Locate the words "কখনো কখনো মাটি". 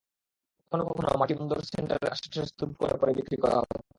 0.61-1.33